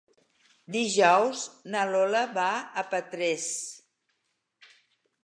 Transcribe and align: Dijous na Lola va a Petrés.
Dijous 0.75 1.43
na 1.75 1.83
Lola 1.89 2.21
va 2.39 2.47
a 2.83 2.85
Petrés. 2.95 3.45